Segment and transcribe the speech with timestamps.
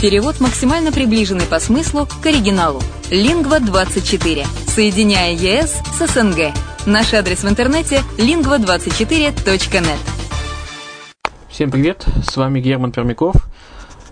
[0.00, 2.80] Перевод максимально приближенный по смыслу к оригиналу.
[3.10, 4.46] Лингва24.
[4.68, 6.52] Соединяя ЕС с СНГ.
[6.86, 9.98] Наш адрес в интернете lingva24.net.
[11.48, 13.34] Всем привет, с вами Герман Пермяков.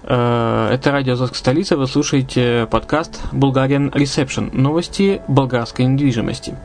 [0.02, 6.59] Э, это радио «Азовская столица», вы слушаете подкаст «Bulgarian Reception»– новости болгарской недвижимости.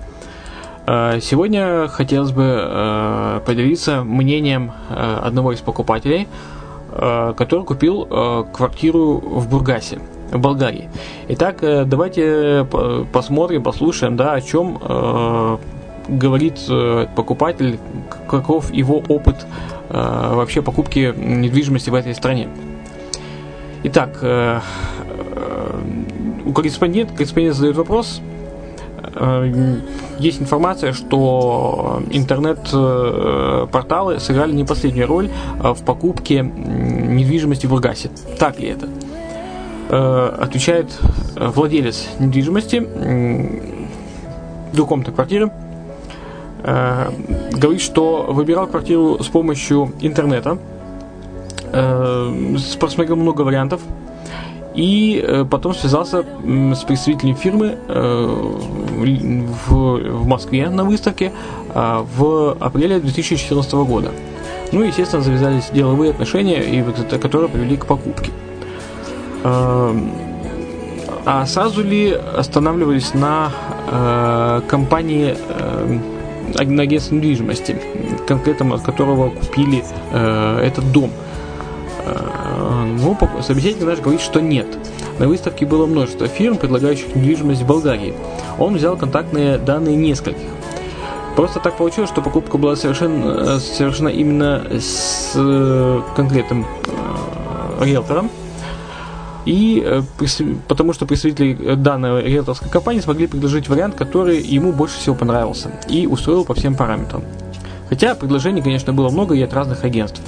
[0.88, 6.28] Э, сегодня хотелось бы э, поделиться мнением одного из покупателей–
[6.92, 10.00] который купил э, квартиру в Бургасе,
[10.32, 10.90] в Болгарии.
[11.30, 12.68] Итак, э, давайте
[13.14, 15.60] посмотрим, послушаем, да, о чем
[16.08, 16.60] говорит
[17.16, 17.80] покупатель,
[18.28, 19.46] каков его опыт
[19.90, 22.50] вообще покупки недвижимости в этой стране.
[23.84, 24.20] Итак,
[26.46, 28.22] у корреспондента, корреспондент задает вопрос,
[30.20, 35.30] есть информация, что интернет-порталы сыграли не последнюю роль
[35.62, 38.10] э, в покупке недвижимости в Бургасе.
[38.40, 38.88] Так ли это?
[39.90, 40.98] Э, отвечает
[41.36, 42.88] э, владелец недвижимости
[44.74, 45.52] двухкомнатной квартиры.
[46.64, 50.60] Говорит, что выбирал квартиру с помощью интернета.
[52.80, 53.82] Просмотрел много вариантов
[54.74, 58.54] и э, потом связался с представителем фирмы э,
[59.68, 61.32] в, Москве на выставке
[61.74, 64.12] э, в апреле 2014 года.
[64.72, 66.86] Ну и, естественно, завязались деловые отношения,
[67.22, 68.32] которые привели к покупке.
[69.44, 69.94] А
[71.46, 73.52] сразу ли останавливались на
[74.70, 75.36] компании
[76.56, 77.76] на агентстве недвижимости,
[78.28, 81.12] конкретно от которого купили этот дом–
[82.86, 84.68] ну, собеседник наш говорит, что нет.
[85.20, 88.14] На выставке было множество фирм, предлагающих недвижимость в Болгарии.
[88.58, 90.48] Он взял контактные данные нескольких.
[91.36, 98.30] Просто так получилось, что покупка была совершенно, совершена именно с э, конкретным э, риэлтором.
[99.46, 100.02] И э,
[100.68, 106.06] потому что представители данной риэлторской компании смогли предложить вариант, который ему больше всего понравился и
[106.06, 107.24] устроил по всем параметрам.
[107.90, 110.22] Хотя предложений, конечно, было много и от разных агентств.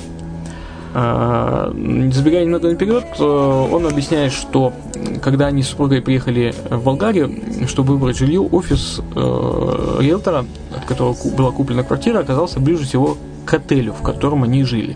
[0.96, 1.74] А,
[2.12, 4.74] забегая немного наперед, он объясняет, что
[5.22, 7.32] когда они с супругой приехали в Болгарию,
[7.68, 10.46] чтобы выбрать жилье, офис э, риэлтора,
[10.76, 14.96] от которого была куплена квартира, оказался ближе всего к отелю, в котором они жили.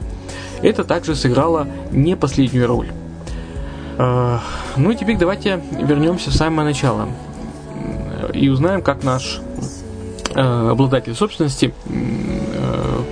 [0.61, 2.89] Это также сыграло не последнюю роль.
[3.97, 4.37] Э,
[4.75, 7.07] ну и теперь давайте вернемся в самое начало
[8.33, 9.41] и узнаем, как наш
[10.35, 11.73] э, обладатель собственности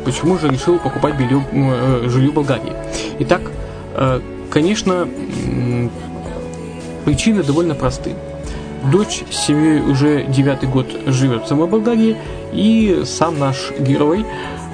[0.06, 2.74] почему же решил покупать белье, э, жилье Болгарии.
[3.20, 3.42] Итак,
[3.96, 5.08] э, конечно,
[7.04, 8.14] причины довольно просты.
[8.92, 12.16] Дочь с семьей уже девятый год живет в самой Болгарии,
[12.54, 14.26] и сам наш герой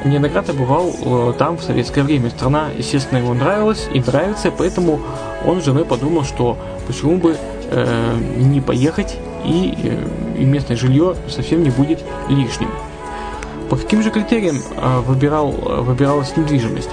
[0.03, 2.29] неоднократно бывал э, там в советское время.
[2.29, 4.99] Страна, естественно, ему нравилась и нравится, поэтому
[5.45, 7.37] он с женой подумал, что почему бы
[7.69, 12.69] э, не поехать, и, э, и местное жилье совсем не будет лишним.
[13.71, 16.89] По каким же критериям а, выбирал, выбиралась недвижимость?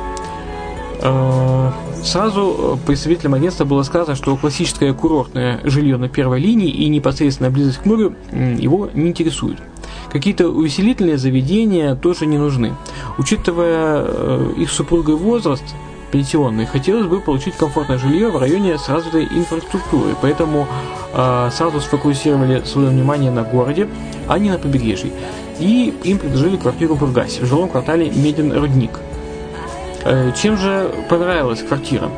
[1.03, 1.73] А,
[2.05, 7.79] сразу представителям агентства было сказано, что классическое курортное жилье на первой линии и непосредственная близость
[7.79, 9.59] к морю его не интересует.
[10.13, 12.77] Какие-то увеселительные заведения тоже не нужны.
[13.19, 15.65] Учитывая их супругой возраст,
[16.13, 20.69] пенсионный, хотелось бы получить комфортное жилье в районе с развитой инфраструктурой, поэтому
[21.13, 23.89] э, сразу сфокусировали свое внимание на городе,
[24.27, 25.11] а не на побережье
[25.59, 28.93] и им предложили квартиру в Бургасе, в жилом квартале Медин Рудник.
[30.05, 32.11] Э, чем же понравилась квартира?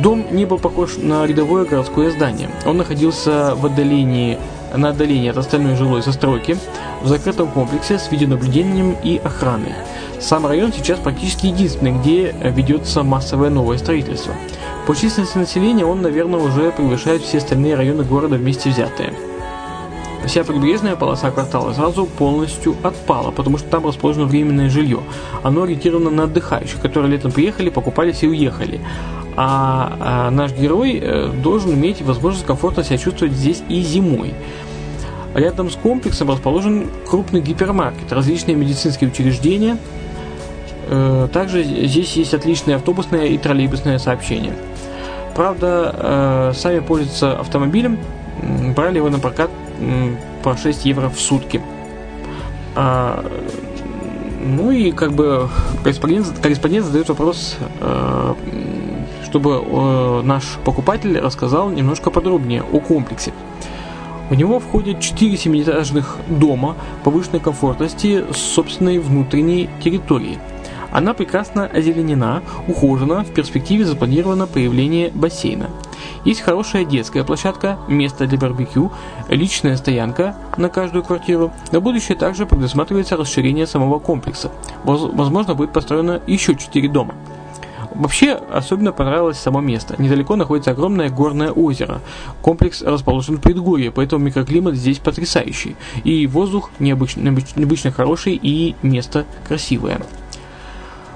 [0.00, 2.50] Дом не был похож на рядовое городское здание.
[2.66, 4.38] Он находился в отдалении,
[4.74, 6.58] на отдалении от остальной жилой застройки,
[7.02, 9.72] в закрытом комплексе с видеонаблюдением и охраной.
[10.20, 14.34] Сам район сейчас практически единственный, где ведется массовое новое строительство.
[14.86, 19.12] По численности населения он, наверное, уже превышает все остальные районы города вместе взятые
[20.26, 25.00] вся прибрежная полоса квартала сразу полностью отпала, потому что там расположено временное жилье.
[25.42, 28.80] Оно ориентировано на отдыхающих, которые летом приехали, покупались и уехали.
[29.36, 34.34] А, а наш герой э, должен иметь возможность комфортно себя чувствовать здесь и зимой.
[35.34, 39.76] Рядом с комплексом расположен крупный гипермаркет, различные медицинские учреждения.
[40.88, 44.54] Э, также здесь есть отличное автобусное и троллейбусное сообщение.
[45.34, 47.98] Правда, сами пользуются автомобилем,
[48.74, 49.50] брали его на прокат
[50.42, 51.60] по 6 евро в сутки.
[52.74, 53.24] А,
[54.44, 55.48] ну и как бы
[55.82, 57.56] корреспондент, корреспондент задает вопрос,
[59.24, 63.32] чтобы наш покупатель рассказал немножко подробнее о комплексе.
[64.30, 70.38] В него входят 4 семиэтажных дома повышенной комфортности с собственной внутренней территорией.
[70.96, 75.68] Она прекрасно озеленена, ухожена, в перспективе запланировано появление бассейна.
[76.24, 78.90] Есть хорошая детская площадка, место для барбекю,
[79.28, 81.52] личная стоянка на каждую квартиру.
[81.70, 84.50] На будущее также предусматривается расширение самого комплекса.
[84.84, 87.14] Возможно, будет построено еще 4 дома.
[87.94, 89.96] Вообще, особенно понравилось само место.
[89.98, 92.00] Недалеко находится огромное горное озеро.
[92.40, 95.76] Комплекс расположен в предгорье, поэтому микроклимат здесь потрясающий.
[96.04, 100.00] И воздух необычно, необычно хороший, и место красивое.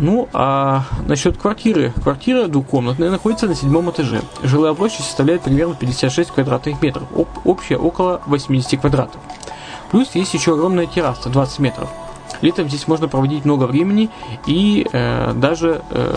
[0.00, 1.92] Ну, а насчет квартиры.
[2.02, 4.22] Квартира двухкомнатная находится на седьмом этаже.
[4.42, 7.04] Жилая площадь составляет примерно 56 квадратных метров.
[7.14, 9.20] Об, общая около 80 квадратов.
[9.90, 11.90] Плюс есть еще огромная терраса 20 метров.
[12.40, 14.08] Летом здесь можно проводить много времени
[14.46, 16.16] и э, даже э,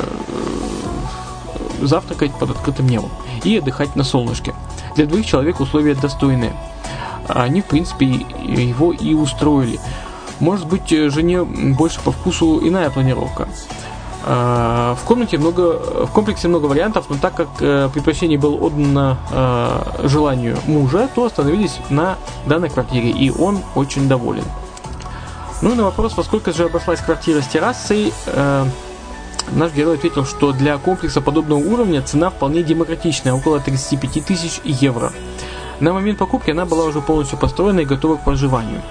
[1.82, 3.10] завтракать под открытым небом
[3.44, 4.54] и отдыхать на солнышке.
[4.96, 6.54] Для двоих человек условия достойные.
[7.28, 9.80] Они, в принципе, его и устроили.
[10.44, 13.48] Может быть, жене больше по вкусу иная планировка.
[14.26, 19.18] Э, в комнате много, в комплексе много вариантов, но так как э, предпочтение было отдано
[19.32, 24.44] э, желанию мужа, то остановились на данной квартире, и он очень доволен.
[25.62, 28.66] Ну и на вопрос, во сколько же обошлась квартира с террасой, э,
[29.54, 35.14] наш герой ответил, что для комплекса подобного уровня цена вполне демократичная, около 35 тысяч евро.
[35.80, 38.82] На момент покупки она была уже полностью построена и готова к проживанию.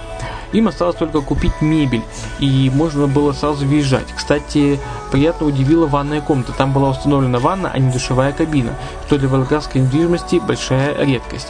[0.53, 2.03] Им осталось только купить мебель,
[2.39, 4.07] и можно было сразу въезжать.
[4.15, 4.79] Кстати,
[5.11, 6.53] приятно удивила ванная комната.
[6.53, 8.75] Там была установлена ванна, а не душевая кабина,
[9.07, 11.49] что для волгоградской недвижимости большая редкость.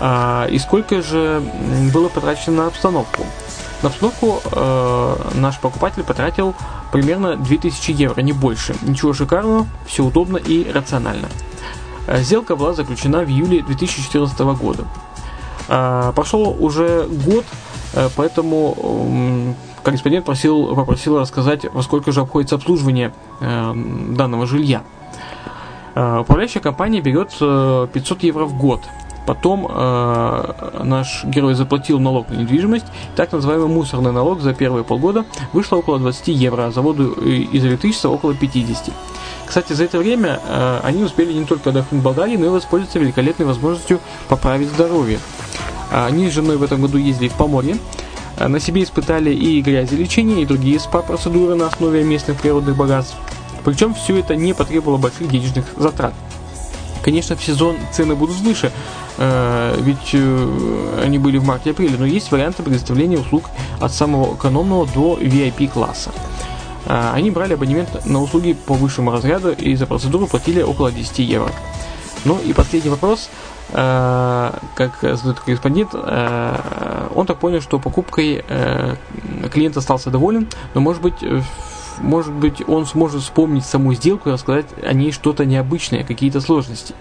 [0.00, 1.42] А, и сколько же
[1.92, 3.24] было потрачено на обстановку?
[3.82, 6.56] На обстановку э, наш покупатель потратил
[6.90, 8.74] примерно 2000 евро, не больше.
[8.82, 11.28] Ничего шикарного, все удобно и рационально.
[12.08, 14.84] Э, сделка была заключена в июле 2014 года.
[15.68, 17.44] Э, прошел уже год,
[18.16, 23.72] поэтому э, корреспондент просил, попросил рассказать, во сколько же обходится обслуживание э,
[24.10, 24.82] данного жилья.
[25.94, 28.80] Э, управляющая компания берет 500 евро в год–
[29.28, 32.86] Потом э, наш герой заплатил налог на недвижимость.
[33.14, 37.58] Так называемый мусорный налог за первые полгода вышло около 20 евро, а за воду и
[37.60, 38.90] за электричество около 50.
[39.44, 43.00] Кстати, за это время э, они успели не только отдохнуть в Болгарии, но и воспользоваться
[43.00, 44.00] великолепной возможностью
[44.30, 45.18] поправить здоровье.
[45.90, 47.76] Они с женой в этом году ездили в Поморье,
[48.36, 53.16] э, на себе испытали и грязелечение, и другие СПА-процедуры на основе местных природных богатств.
[53.64, 56.14] Причем все это не потребовало больших денежных затрат.
[57.02, 58.72] Конечно, в сезон цены будут выше,
[59.18, 63.50] э, ведь э, они были в марте-апреле, но есть варианты предоставления услуг
[63.80, 66.10] от самого экономного до VIP класса.
[66.86, 71.20] Э, они брали абонемент на услуги по высшему разряду и за процедуру платили около 10
[71.20, 71.52] евро.
[72.24, 73.30] Ну и последний вопрос.
[73.70, 78.44] Как задает корреспондент, он так понял, что покупкой
[79.52, 81.22] клиент остался доволен, но может быть
[82.00, 86.94] может быть, он сможет вспомнить саму сделку и рассказать о ней что-то необычное, какие-то сложности.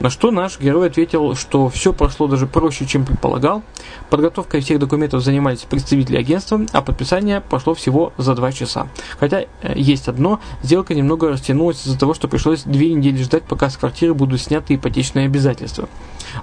[0.00, 3.62] На что наш герой ответил, что все прошло даже проще, чем предполагал.
[4.10, 8.88] Подготовкой всех документов занимались представители агентства, а подписание прошло всего за два часа.
[9.18, 13.70] Хотя э, есть одно, сделка немного растянулась из-за того, что пришлось две недели ждать, пока
[13.70, 15.88] с квартиры будут сняты ипотечные обязательства.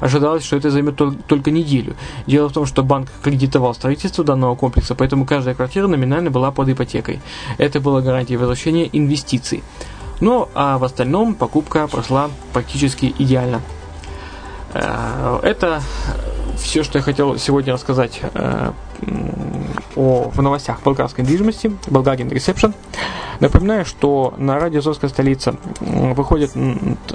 [0.01, 1.95] Ожидалось, что это займет только неделю.
[2.27, 6.69] Дело в том, что банк кредитовал строительство данного комплекса, поэтому каждая квартира номинально была под
[6.69, 7.21] ипотекой.
[7.57, 9.63] Это было гарантией возвращения инвестиций.
[10.19, 13.61] Ну, а в остальном покупка прошла практически идеально.
[14.73, 15.81] Э, это
[16.57, 18.71] все, что я хотел сегодня рассказать э,
[19.95, 22.73] о, в новостях болгарской недвижимости, Bulgarian Reception.
[23.39, 26.51] Напоминаю, что на радио «Азовская столица» выходит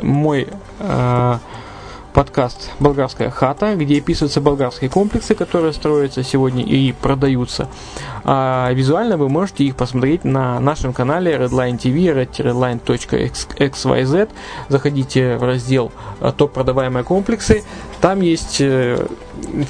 [0.03, 1.39] мой э,
[2.13, 7.69] подкаст «Болгарская хата», где описываются болгарские комплексы, которые строятся сегодня и продаются.
[8.25, 14.29] А визуально вы можете их посмотреть на нашем канале Redline TV, redline.xyz.
[14.69, 15.93] Заходите в раздел
[16.37, 17.65] «Топ продаваемые комплексы».
[18.01, 19.07] Там есть э,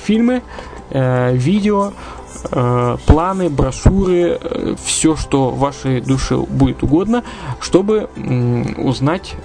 [0.04, 0.42] фильмы,
[0.90, 1.92] э, видео,
[2.50, 7.25] э, планы, брошюры, э, все, что вашей душе будет угодно,
[7.61, 9.37] чтобы э, узнать,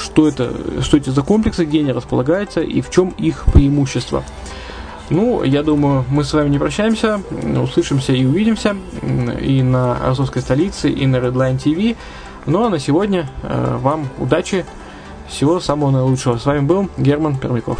[0.00, 4.22] что это, что это за комплексы, где они располагаются и в чем их преимущество.
[5.10, 7.20] Ну, я думаю, мы с вами не прощаемся,
[7.60, 8.76] услышимся и увидимся
[9.40, 11.96] и на Азовской столице, и на Redline TV.
[12.46, 14.64] Ну а на сегодня э, вам удачи,
[15.28, 16.38] Всего самого наилучшего.
[16.38, 17.78] С вами был Герман Пермяков.